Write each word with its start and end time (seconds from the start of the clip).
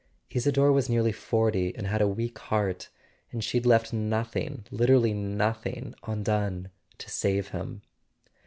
"Isador 0.31 0.71
was 0.73 0.89
nearly 0.89 1.11
forty, 1.11 1.75
and 1.75 1.85
had 1.85 2.01
a 2.01 2.07
weak 2.07 2.39
heart; 2.39 2.89
and 3.31 3.43
she'd 3.43 3.67
left 3.67 3.93
nothing, 3.93 4.65
literally 4.71 5.13
nothing, 5.13 5.93
undone 6.07 6.71
to 6.97 7.07
save 7.11 7.49
him." 7.49 7.83